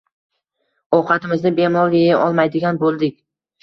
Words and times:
ovqatimizni 1.01 1.53
bemalol 1.61 1.97
yeya 2.01 2.19
olmaydigan 2.27 2.85
bo‘ldik. 2.85 3.21